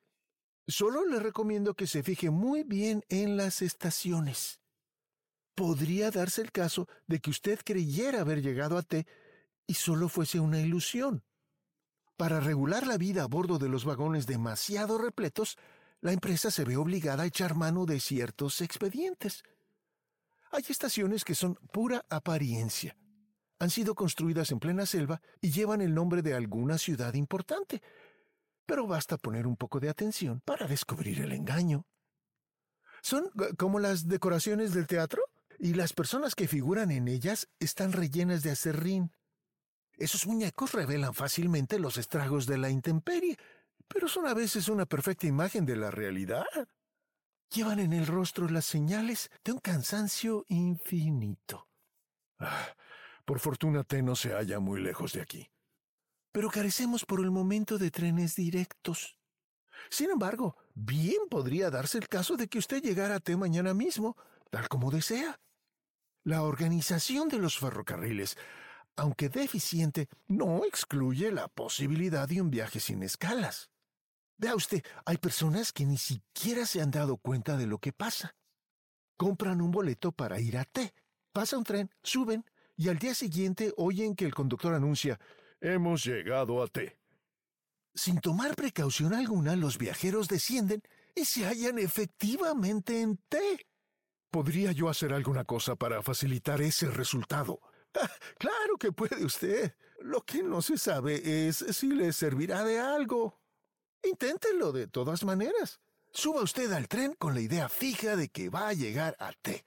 Solo 0.68 1.06
le 1.06 1.20
recomiendo 1.20 1.76
que 1.76 1.88
se 1.88 2.02
fije 2.02 2.30
muy 2.30 2.64
bien 2.64 3.04
en 3.10 3.38
las 3.38 3.62
estaciones. 3.62 4.62
Podría 5.54 6.12
darse 6.12 6.42
el 6.42 6.52
caso 6.52 6.88
de 7.08 7.20
que 7.20 7.30
usted 7.30 7.60
creyera 7.64 8.22
haber 8.22 8.42
llegado 8.42 8.78
a 8.78 8.82
T 8.82 9.06
y 9.68 9.76
solo 9.76 10.10
fuese 10.10 10.40
una 10.40 10.60
ilusión. 10.60 11.24
Para 12.18 12.40
regular 12.40 12.88
la 12.88 12.98
vida 12.98 13.24
a 13.24 13.28
bordo 13.28 13.60
de 13.60 13.70
los 13.70 13.86
vagones 13.86 14.26
demasiado 14.26 14.98
repletos, 14.98 15.58
la 16.06 16.12
empresa 16.12 16.52
se 16.52 16.64
ve 16.64 16.78
obligada 16.78 17.24
a 17.24 17.26
echar 17.26 17.56
mano 17.56 17.88
de 17.88 18.00
ciertos 18.00 18.62
expedientes. 18.62 19.42
Hay 20.52 20.64
estaciones 20.70 21.26
que 21.26 21.34
son 21.34 21.56
pura 21.74 22.06
apariencia. 22.12 22.96
Han 23.58 23.72
sido 23.72 23.96
construidas 23.96 24.52
en 24.52 24.60
plena 24.60 24.86
selva 24.86 25.20
y 25.42 25.50
llevan 25.50 25.82
el 25.82 25.96
nombre 25.96 26.22
de 26.22 26.36
alguna 26.36 26.78
ciudad 26.78 27.16
importante. 27.16 27.82
Pero 28.68 28.86
basta 28.86 29.18
poner 29.18 29.48
un 29.48 29.58
poco 29.58 29.80
de 29.80 29.90
atención 29.90 30.42
para 30.42 30.68
descubrir 30.68 31.22
el 31.22 31.32
engaño. 31.32 31.88
Son 33.02 33.32
como 33.58 33.80
las 33.80 34.08
decoraciones 34.08 34.76
del 34.76 34.86
teatro 34.86 35.24
y 35.58 35.74
las 35.74 35.94
personas 35.94 36.36
que 36.36 36.48
figuran 36.48 36.92
en 36.92 37.08
ellas 37.08 37.48
están 37.60 37.94
rellenas 37.94 38.44
de 38.44 38.52
acerrín. 38.52 39.12
Esos 39.98 40.28
muñecos 40.28 40.74
revelan 40.74 41.16
fácilmente 41.16 41.80
los 41.80 41.98
estragos 41.98 42.46
de 42.46 42.60
la 42.60 42.70
intemperie, 42.70 43.40
pero 43.88 44.08
son 44.08 44.28
a 44.28 44.34
veces 44.34 44.68
una 44.70 44.86
perfecta 44.86 45.28
imagen 45.28 45.66
de 45.66 45.76
la 45.76 45.92
realidad. 45.92 46.46
Llevan 47.52 47.80
en 47.80 47.94
el 47.94 48.08
rostro 48.08 48.48
las 48.50 48.66
señales 48.66 49.30
de 49.44 49.54
un 49.54 49.60
cansancio 49.60 50.46
infinito. 50.50 51.68
Ah, 52.40 52.76
por 53.24 53.40
fortuna 53.40 53.84
T 53.84 54.02
no 54.02 54.16
se 54.16 54.34
halla 54.34 54.60
muy 54.60 54.82
lejos 54.82 55.14
de 55.14 55.22
aquí. 55.22 55.50
Pero 56.32 56.50
carecemos 56.50 57.06
por 57.06 57.22
el 57.22 57.32
momento 57.32 57.78
de 57.78 57.92
trenes 57.92 58.36
directos. 58.36 59.18
Sin 59.90 60.10
embargo, 60.10 60.58
bien 60.74 61.30
podría 61.30 61.70
darse 61.70 61.98
el 61.98 62.10
caso 62.10 62.36
de 62.36 62.48
que 62.48 62.60
usted 62.60 62.82
llegara 62.82 63.16
a 63.16 63.20
T 63.20 63.38
mañana 63.38 63.74
mismo, 63.74 64.18
tal 64.50 64.68
como 64.68 64.92
desea. 64.92 65.40
La 66.24 66.44
organización 66.44 67.30
de 67.30 67.38
los 67.38 67.58
ferrocarriles 67.58 68.36
aunque 68.96 69.30
deficiente, 69.30 70.08
no 70.28 70.64
excluye 70.66 71.32
la 71.32 71.48
posibilidad 71.48 72.28
de 72.28 72.42
un 72.42 72.50
viaje 72.50 72.80
sin 72.80 73.04
escalas. 73.04 73.70
Vea 74.38 74.56
usted, 74.56 74.84
hay 75.06 75.18
personas 75.18 75.72
que 75.72 75.86
ni 75.86 75.98
siquiera 75.98 76.66
se 76.66 76.82
han 76.82 76.92
dado 76.92 77.18
cuenta 77.18 77.58
de 77.58 77.68
lo 77.68 77.80
que 77.80 77.94
pasa. 77.94 78.36
Compran 79.18 79.62
un 79.62 79.72
boleto 79.72 80.12
para 80.12 80.40
ir 80.42 80.58
a 80.58 80.66
T, 80.66 80.94
pasa 81.32 81.58
un 81.58 81.64
tren, 81.64 81.90
suben 82.04 82.46
y 82.76 82.90
al 82.90 83.00
día 83.00 83.14
siguiente 83.16 83.74
oyen 83.78 84.16
que 84.16 84.26
el 84.26 84.34
conductor 84.34 84.74
anuncia 84.74 85.20
Hemos 85.62 86.04
llegado 86.04 86.62
a 86.62 86.68
T. 86.68 87.00
Sin 87.94 88.20
tomar 88.20 88.56
precaución 88.56 89.14
alguna, 89.14 89.56
los 89.56 89.78
viajeros 89.78 90.28
descienden 90.28 90.84
y 91.16 91.26
se 91.26 91.46
hallan 91.46 91.80
efectivamente 91.80 93.02
en 93.02 93.18
T. 93.30 93.66
¿Podría 94.30 94.74
yo 94.74 94.90
hacer 94.90 95.14
alguna 95.14 95.46
cosa 95.46 95.76
para 95.76 96.02
facilitar 96.02 96.62
ese 96.62 96.90
resultado? 96.90 97.62
claro 98.38 98.78
que 98.78 98.92
puede 98.92 99.24
usted. 99.24 99.74
Lo 100.02 100.22
que 100.22 100.44
no 100.44 100.62
se 100.62 100.78
sabe 100.78 101.48
es 101.48 101.66
si 101.72 101.88
le 101.88 102.12
servirá 102.12 102.66
de 102.66 102.80
algo. 102.80 103.40
Inténtelo 104.08 104.72
de 104.72 104.88
todas 104.88 105.24
maneras. 105.24 105.80
Suba 106.12 106.42
usted 106.42 106.72
al 106.72 106.88
tren 106.88 107.14
con 107.14 107.34
la 107.34 107.42
idea 107.42 107.68
fija 107.70 108.16
de 108.16 108.30
que 108.30 108.50
va 108.50 108.70
a 108.70 108.74
llegar 108.74 109.16
a 109.20 109.34
T. 109.34 109.66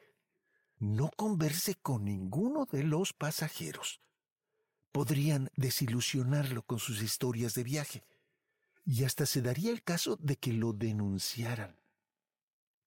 No 0.78 1.10
converse 1.16 1.74
con 1.74 2.04
ninguno 2.04 2.64
de 2.64 2.84
los 2.84 3.12
pasajeros. 3.12 4.00
Podrían 4.92 5.50
desilusionarlo 5.56 6.62
con 6.62 6.78
sus 6.78 7.02
historias 7.02 7.54
de 7.54 7.64
viaje. 7.64 8.04
Y 8.84 9.04
hasta 9.04 9.26
se 9.26 9.42
daría 9.42 9.70
el 9.70 9.82
caso 9.82 10.16
de 10.20 10.36
que 10.36 10.52
lo 10.52 10.72
denunciaran. 10.72 11.78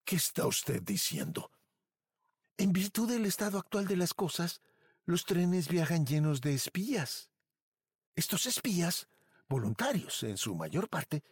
¿Qué 0.04 0.16
está 0.16 0.46
usted 0.46 0.82
diciendo? 0.82 1.50
En 2.56 2.72
virtud 2.72 3.08
del 3.08 3.26
estado 3.26 3.58
actual 3.58 3.86
de 3.86 3.96
las 3.96 4.14
cosas, 4.14 4.62
los 5.04 5.24
trenes 5.24 5.68
viajan 5.68 6.06
llenos 6.06 6.40
de 6.40 6.54
espías. 6.54 7.30
Estos 8.16 8.46
espías, 8.46 9.06
voluntarios 9.48 10.22
en 10.22 10.36
su 10.36 10.54
mayor 10.54 10.88
parte, 10.88 11.22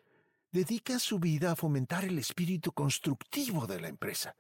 dedican 0.51 1.01
su 1.01 1.19
vida 1.19 1.53
a 1.53 1.57
fomentar 1.57 2.05
el 2.05 2.19
espíritu 2.19 2.73
constructivo 2.73 3.67
de 3.67 3.81
la 3.81 3.89
empresa. 3.89 4.37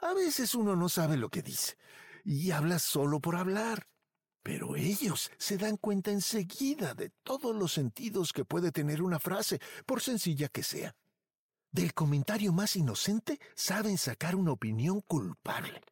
A 0.00 0.14
veces 0.14 0.54
uno 0.54 0.76
no 0.76 0.88
sabe 0.88 1.16
lo 1.16 1.28
que 1.28 1.42
dice 1.42 1.76
y 2.24 2.50
habla 2.50 2.78
solo 2.78 3.20
por 3.20 3.36
hablar, 3.36 3.86
pero 4.42 4.76
ellos 4.76 5.30
se 5.38 5.58
dan 5.58 5.76
cuenta 5.76 6.10
enseguida 6.10 6.94
de 6.94 7.10
todos 7.22 7.54
los 7.54 7.72
sentidos 7.72 8.32
que 8.32 8.44
puede 8.44 8.72
tener 8.72 9.02
una 9.02 9.18
frase, 9.18 9.60
por 9.86 10.00
sencilla 10.00 10.48
que 10.48 10.62
sea. 10.62 10.94
Del 11.70 11.92
comentario 11.92 12.52
más 12.52 12.76
inocente 12.76 13.40
saben 13.54 13.98
sacar 13.98 14.36
una 14.36 14.52
opinión 14.52 15.00
culpable. 15.02 15.82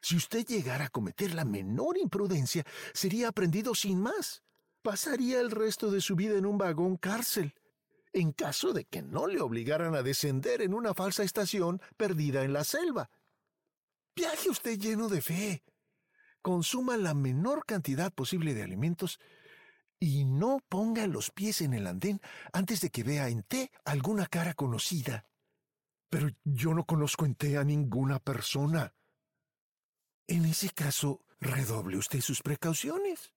Si 0.00 0.16
usted 0.16 0.46
llegara 0.46 0.86
a 0.86 0.90
cometer 0.90 1.34
la 1.34 1.44
menor 1.44 1.98
imprudencia, 1.98 2.64
sería 2.94 3.28
aprendido 3.28 3.74
sin 3.74 4.00
más. 4.00 4.42
Pasaría 4.82 5.40
el 5.40 5.50
resto 5.50 5.90
de 5.90 6.00
su 6.00 6.16
vida 6.16 6.38
en 6.38 6.46
un 6.46 6.56
vagón 6.56 6.96
cárcel, 6.96 7.54
en 8.12 8.32
caso 8.32 8.72
de 8.72 8.84
que 8.84 9.02
no 9.02 9.26
le 9.26 9.40
obligaran 9.40 9.94
a 9.94 10.02
descender 10.02 10.62
en 10.62 10.74
una 10.74 10.94
falsa 10.94 11.22
estación 11.22 11.80
perdida 11.96 12.44
en 12.44 12.52
la 12.52 12.64
selva. 12.64 13.10
Viaje 14.16 14.50
usted 14.50 14.78
lleno 14.78 15.08
de 15.08 15.22
fe. 15.22 15.64
Consuma 16.42 16.96
la 16.96 17.14
menor 17.14 17.64
cantidad 17.64 18.12
posible 18.12 18.54
de 18.54 18.62
alimentos 18.62 19.20
y 19.98 20.24
no 20.24 20.60
ponga 20.68 21.06
los 21.06 21.30
pies 21.30 21.60
en 21.60 21.74
el 21.74 21.86
andén 21.86 22.20
antes 22.52 22.80
de 22.80 22.90
que 22.90 23.02
vea 23.02 23.28
en 23.28 23.42
té 23.42 23.70
alguna 23.84 24.26
cara 24.26 24.54
conocida. 24.54 25.26
Pero 26.08 26.30
yo 26.44 26.74
no 26.74 26.84
conozco 26.84 27.26
en 27.26 27.34
té 27.34 27.58
a 27.58 27.64
ninguna 27.64 28.18
persona. 28.18 28.94
En 30.26 30.44
ese 30.46 30.70
caso, 30.70 31.24
redoble 31.38 31.98
usted 31.98 32.20
sus 32.20 32.42
precauciones. 32.42 33.32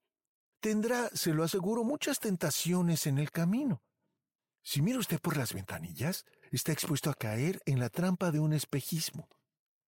Tendrá, 0.59 1.09
se 1.09 1.33
lo 1.33 1.43
aseguro, 1.43 1.83
muchas 1.83 2.19
tentaciones 2.19 3.05
en 3.05 3.17
el 3.17 3.31
camino. 3.31 3.83
Si 4.63 4.81
mira 4.81 4.97
usted 4.97 5.19
por 5.19 5.35
las 5.35 5.53
ventanillas, 5.53 6.25
está 6.51 6.71
expuesto 6.71 7.09
a 7.09 7.15
caer 7.15 7.61
en 7.65 7.79
la 7.79 7.89
trampa 7.89 8.31
de 8.31 8.39
un 8.39 8.53
espejismo. 8.53 9.27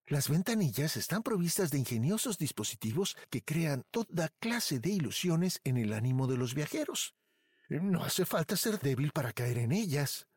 Las 0.06 0.30
ventanillas 0.30 0.98
están 0.98 1.24
provistas 1.24 1.72
de 1.72 1.80
ingeniosos 1.80 2.38
dispositivos 2.38 3.18
que 3.30 3.44
crean 3.44 3.86
toda 3.90 4.30
clase 4.40 4.80
de 4.80 4.92
ilusiones 4.92 5.62
en 5.64 5.78
el 5.78 5.94
ánimo 5.94 6.28
de 6.28 6.38
los 6.38 6.54
viajeros. 6.54 7.16
No 7.70 8.04
hace 8.04 8.26
falta 8.26 8.56
ser 8.58 8.80
débil 8.80 9.12
para 9.12 9.34
caer 9.34 9.58
en 9.58 9.72
ellas. 9.72 10.28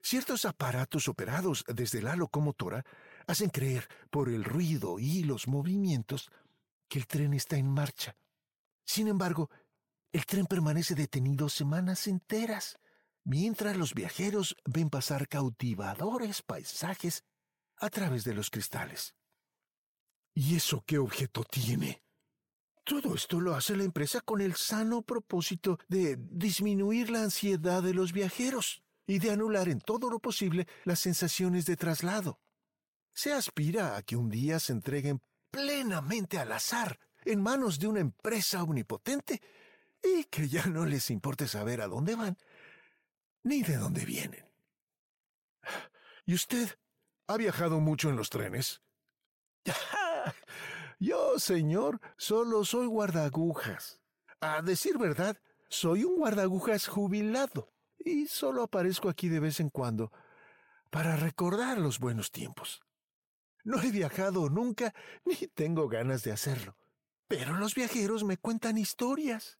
Ciertos 0.00 0.46
aparatos 0.46 1.08
operados 1.08 1.64
desde 1.68 2.00
la 2.00 2.16
locomotora 2.16 2.86
hacen 3.26 3.50
creer, 3.50 3.86
por 4.10 4.30
el 4.30 4.44
ruido 4.44 4.98
y 4.98 5.24
los 5.24 5.46
movimientos, 5.46 6.30
que 6.88 6.98
el 6.98 7.06
tren 7.06 7.34
está 7.34 7.56
en 7.56 7.68
marcha. 7.68 8.16
Sin 8.84 9.08
embargo, 9.08 9.50
el 10.12 10.24
tren 10.24 10.46
permanece 10.46 10.94
detenido 10.94 11.48
semanas 11.48 12.06
enteras, 12.06 12.78
mientras 13.24 13.76
los 13.76 13.94
viajeros 13.94 14.56
ven 14.64 14.90
pasar 14.90 15.28
cautivadores 15.28 16.42
paisajes 16.42 17.24
a 17.76 17.90
través 17.90 18.24
de 18.24 18.34
los 18.34 18.50
cristales. 18.50 19.14
¿Y 20.34 20.56
eso 20.56 20.84
qué 20.86 20.98
objeto 20.98 21.44
tiene? 21.44 22.02
Todo 22.84 23.14
esto 23.14 23.40
lo 23.40 23.54
hace 23.54 23.76
la 23.76 23.84
empresa 23.84 24.20
con 24.20 24.40
el 24.40 24.54
sano 24.54 25.02
propósito 25.02 25.78
de 25.88 26.16
disminuir 26.18 27.10
la 27.10 27.22
ansiedad 27.22 27.82
de 27.82 27.94
los 27.94 28.12
viajeros 28.12 28.82
y 29.06 29.18
de 29.18 29.30
anular 29.30 29.68
en 29.68 29.80
todo 29.80 30.08
lo 30.08 30.18
posible 30.18 30.66
las 30.84 31.00
sensaciones 31.00 31.66
de 31.66 31.76
traslado. 31.76 32.40
Se 33.12 33.32
aspira 33.32 33.96
a 33.96 34.02
que 34.02 34.16
un 34.16 34.30
día 34.30 34.60
se 34.60 34.72
entreguen 34.72 35.20
plenamente 35.50 36.38
al 36.38 36.52
azar 36.52 36.98
en 37.24 37.42
manos 37.42 37.78
de 37.78 37.88
una 37.88 38.00
empresa 38.00 38.62
omnipotente 38.62 39.42
y 40.02 40.24
que 40.24 40.48
ya 40.48 40.66
no 40.66 40.86
les 40.86 41.10
importe 41.10 41.46
saber 41.46 41.80
a 41.80 41.88
dónde 41.88 42.14
van 42.14 42.38
ni 43.42 43.62
de 43.62 43.76
dónde 43.76 44.04
vienen. 44.04 44.44
¿Y 46.26 46.34
usted 46.34 46.78
ha 47.26 47.36
viajado 47.36 47.80
mucho 47.80 48.10
en 48.10 48.16
los 48.16 48.30
trenes? 48.30 48.82
Yo, 50.98 51.38
señor, 51.38 52.00
solo 52.16 52.64
soy 52.64 52.86
guardagujas. 52.86 54.00
A 54.40 54.62
decir 54.62 54.98
verdad, 54.98 55.40
soy 55.68 56.04
un 56.04 56.16
guardagujas 56.16 56.88
jubilado 56.88 57.72
y 57.98 58.26
solo 58.26 58.62
aparezco 58.62 59.08
aquí 59.08 59.28
de 59.28 59.40
vez 59.40 59.60
en 59.60 59.70
cuando 59.70 60.12
para 60.90 61.16
recordar 61.16 61.78
los 61.78 61.98
buenos 62.00 62.32
tiempos. 62.32 62.82
No 63.62 63.80
he 63.80 63.90
viajado 63.90 64.48
nunca 64.48 64.94
ni 65.24 65.36
tengo 65.36 65.88
ganas 65.88 66.22
de 66.22 66.32
hacerlo, 66.32 66.76
pero 67.28 67.54
los 67.54 67.74
viajeros 67.74 68.24
me 68.24 68.36
cuentan 68.36 68.78
historias. 68.78 69.59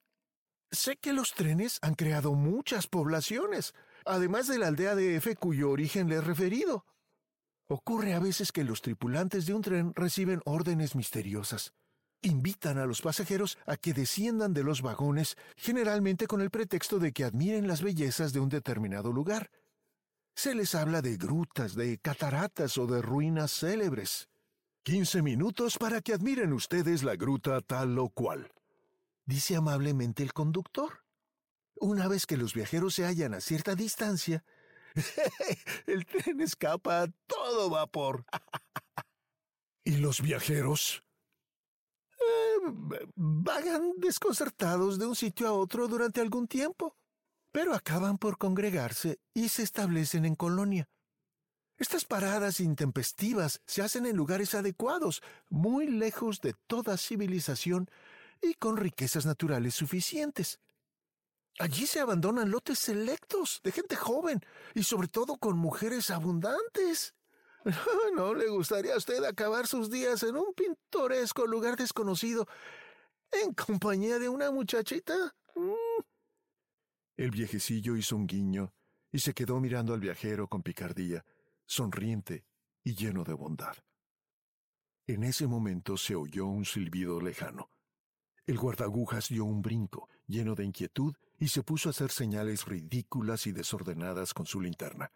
Sé 0.73 0.97
que 0.97 1.13
los 1.13 1.33
trenes 1.35 1.79
han 1.83 1.95
creado 1.95 2.35
muchas 2.35 2.87
poblaciones, 2.87 3.75
además 4.07 4.47
de 4.47 4.59
la 4.59 4.69
aldea 4.69 4.95
de 4.95 5.17
F 5.17 5.35
cuyo 5.35 5.71
origen 5.71 6.09
le 6.09 6.17
he 6.17 6.21
referido. 6.21 6.87
Ocurre 7.69 8.15
a 8.15 8.21
veces 8.21 8.53
que 8.53 8.63
los 8.63 8.81
tripulantes 8.81 9.47
de 9.47 9.55
un 9.55 9.63
tren 9.63 9.93
reciben 9.95 10.41
órdenes 10.45 10.95
misteriosas. 10.95 11.73
Invitan 12.23 12.79
a 12.79 12.87
los 12.87 13.01
pasajeros 13.03 13.59
a 13.67 13.77
que 13.77 13.95
desciendan 13.95 14.53
de 14.53 14.63
los 14.63 14.83
vagones, 14.83 15.37
generalmente 15.57 16.27
con 16.27 16.41
el 16.41 16.51
pretexto 16.51 16.99
de 16.99 17.13
que 17.13 17.25
admiren 17.25 17.67
las 17.67 17.83
bellezas 17.83 18.33
de 18.33 18.41
un 18.41 18.49
determinado 18.49 19.13
lugar. 19.13 19.51
Se 20.37 20.55
les 20.55 20.75
habla 20.75 21.03
de 21.03 21.17
grutas, 21.17 21.75
de 21.75 21.99
cataratas 21.99 22.79
o 22.79 22.87
de 22.87 23.03
ruinas 23.03 23.53
célebres. 23.53 24.29
Quince 24.85 25.21
minutos 25.23 25.79
para 25.79 26.01
que 26.01 26.13
admiren 26.13 26.53
ustedes 26.53 27.03
la 27.03 27.17
gruta 27.17 27.61
tal 27.61 27.99
o 27.99 28.09
cual, 28.09 28.51
dice 29.25 29.57
amablemente 29.57 30.23
el 30.23 30.33
conductor. 30.33 31.05
Una 31.77 32.09
vez 32.09 32.27
que 32.27 32.37
los 32.37 32.55
viajeros 32.55 32.95
se 32.95 33.05
hallan 33.05 33.35
a 33.35 33.41
cierta 33.41 33.75
distancia, 33.75 34.45
el 35.87 36.05
tren 36.07 36.41
escapa 36.41 37.03
a 37.03 37.09
todo 37.27 37.71
vapor. 37.71 38.25
¿Y 39.85 39.97
los 39.97 40.21
viajeros? 40.21 41.03
Eh, 42.21 43.07
vagan 43.15 43.95
desconcertados 43.97 44.99
de 44.99 45.07
un 45.07 45.17
sitio 45.17 45.49
a 45.49 45.53
otro 45.53 45.89
durante 45.89 46.21
algún 46.21 46.47
tiempo, 46.47 46.97
pero 47.51 47.75
acaban 47.75 48.19
por 48.19 48.37
congregarse 48.37 49.19
y 49.33 49.49
se 49.49 49.63
establecen 49.63 50.25
en 50.25 50.35
colonia. 50.35 50.89
Estas 51.79 52.05
paradas 52.05 52.61
intempestivas 52.61 53.63
se 53.67 53.81
hacen 53.81 54.05
en 54.05 54.15
lugares 54.15 54.55
adecuados, 54.55 55.23
muy 55.49 55.87
lejos 55.87 56.43
de 56.43 56.55
toda 56.67 56.99
civilización 56.99 57.89
y 58.43 58.55
con 58.55 58.77
riquezas 58.77 59.27
naturales 59.27 59.75
suficientes. 59.75 60.61
Allí 61.59 61.87
se 61.87 62.01
abandonan 62.01 62.51
lotes 62.51 62.79
selectos 62.79 63.61
de 63.63 63.73
gente 63.73 63.97
joven 63.97 64.41
y 64.75 64.83
sobre 64.83 65.09
todo 65.09 65.37
con 65.37 65.59
mujeres 65.59 66.11
abundantes. 66.11 67.15
¿No 68.17 68.35
le 68.35 68.49
gustaría 68.49 68.95
a 68.95 68.99
usted 68.99 69.23
acabar 69.25 69.67
sus 69.67 69.91
días 69.91 70.23
en 70.23 70.37
un 70.37 70.55
pintoresco 70.55 71.47
lugar 71.47 71.77
desconocido 71.77 72.47
en 73.31 73.53
compañía 73.53 74.19
de 74.19 74.29
una 74.29 74.51
muchachita? 74.51 75.35
Mm. 75.55 76.03
El 77.17 77.31
viejecillo 77.31 77.97
hizo 77.97 78.17
un 78.17 78.27
guiño 78.27 78.73
y 79.13 79.19
se 79.19 79.35
quedó 79.35 79.61
mirando 79.61 79.93
al 79.93 80.01
viajero 80.01 80.49
con 80.49 80.63
picardía, 80.63 81.25
sonriente 81.67 82.47
y 82.83 82.95
lleno 82.95 83.25
de 83.25 83.35
bondad. 83.35 83.77
En 85.07 85.25
ese 85.25 85.47
momento 85.47 85.97
se 85.97 86.15
oyó 86.15 86.47
un 86.47 86.65
silbido 86.65 87.21
lejano. 87.21 87.71
El 88.47 88.59
guardagujas 88.59 89.29
dio 89.29 89.45
un 89.45 89.63
brinco, 89.63 90.09
lleno 90.27 90.55
de 90.55 90.65
inquietud, 90.65 91.15
y 91.39 91.49
se 91.49 91.63
puso 91.63 91.89
a 91.89 91.91
hacer 91.91 92.11
señales 92.11 92.65
ridículas 92.67 93.47
y 93.47 93.53
desordenadas 93.53 94.35
con 94.35 94.47
su 94.47 94.61
linterna. 94.61 95.13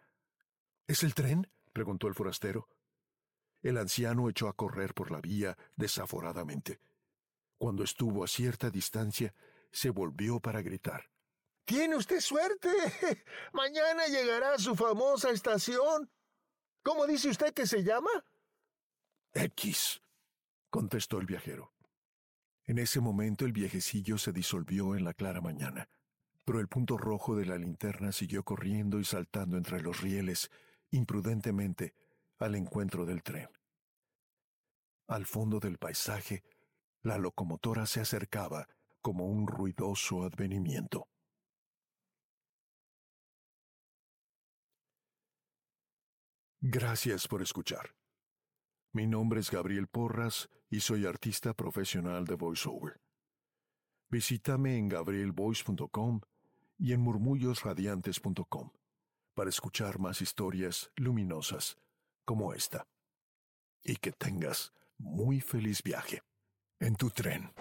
¿Es 0.87 1.03
el 1.03 1.13
tren? 1.13 1.47
preguntó 1.73 2.07
el 2.07 2.15
forastero. 2.15 2.69
El 3.61 3.77
anciano 3.77 4.29
echó 4.29 4.47
a 4.47 4.53
correr 4.53 4.93
por 4.93 5.11
la 5.11 5.19
vía 5.19 5.57
desaforadamente. 5.75 6.79
Cuando 7.57 7.83
estuvo 7.83 8.23
a 8.23 8.27
cierta 8.27 8.69
distancia, 8.69 9.33
se 9.71 9.89
volvió 9.89 10.39
para 10.39 10.61
gritar. 10.61 11.09
Tiene 11.65 11.95
usted 11.95 12.21
suerte. 12.21 12.69
Mañana 13.53 14.05
llegará 14.07 14.53
a 14.53 14.59
su 14.59 14.75
famosa 14.75 15.31
estación. 15.31 16.09
¿Cómo 16.83 17.07
dice 17.07 17.29
usted 17.29 17.53
que 17.53 17.65
se 17.65 17.83
llama? 17.83 18.11
X, 19.33 20.01
contestó 20.69 21.19
el 21.19 21.25
viajero. 21.25 21.74
En 22.67 22.79
ese 22.79 22.99
momento 22.99 23.45
el 23.45 23.51
viejecillo 23.51 24.17
se 24.17 24.31
disolvió 24.31 24.95
en 24.95 25.03
la 25.03 25.13
clara 25.13 25.39
mañana, 25.39 25.87
pero 26.43 26.59
el 26.59 26.67
punto 26.67 26.97
rojo 26.97 27.35
de 27.35 27.45
la 27.45 27.57
linterna 27.57 28.11
siguió 28.11 28.43
corriendo 28.43 28.99
y 28.99 29.05
saltando 29.05 29.57
entre 29.57 29.81
los 29.81 30.01
rieles, 30.01 30.49
imprudentemente, 30.89 31.93
al 32.39 32.55
encuentro 32.55 33.05
del 33.05 33.21
tren. 33.21 33.49
Al 35.07 35.25
fondo 35.27 35.59
del 35.59 35.77
paisaje, 35.77 36.43
la 37.03 37.19
locomotora 37.19 37.85
se 37.85 38.01
acercaba 38.01 38.67
como 38.99 39.25
un 39.25 39.45
ruidoso 39.45 40.23
advenimiento. 40.23 41.07
Gracias 46.61 47.27
por 47.27 47.43
escuchar. 47.43 47.95
Mi 48.91 49.05
nombre 49.05 49.39
es 49.39 49.51
Gabriel 49.51 49.87
Porras 49.87 50.49
y 50.75 50.81
soy 50.81 51.05
artista 51.05 51.53
profesional 51.53 52.25
de 52.25 52.35
voiceover. 52.35 52.99
Visítame 54.09 54.77
en 54.77 54.89
gabrielvoice.com 54.89 56.19
y 56.77 56.91
en 56.91 56.99
murmullosradiantes.com 56.99 58.71
para 59.33 59.49
escuchar 59.49 59.99
más 59.99 60.21
historias 60.21 60.91
luminosas 60.97 61.77
como 62.25 62.53
esta. 62.53 62.87
Y 63.85 63.95
que 63.95 64.11
tengas 64.11 64.73
muy 64.97 65.39
feliz 65.39 65.81
viaje 65.81 66.23
en 66.81 66.97
tu 66.97 67.09
tren. 67.09 67.53